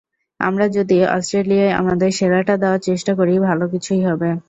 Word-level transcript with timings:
আমরা 0.39 0.65
যদি 0.77 0.97
অস্ট্রেলিয়ায় 1.09 1.77
আমাদের 1.81 2.09
সেরাটা 2.11 2.53
দেওয়ার 2.57 2.81
চেষ্টা 2.81 3.11
করি, 3.15 3.33
ভালো 3.41 3.65
কিছুই 3.73 4.01
হবে। 4.07 4.29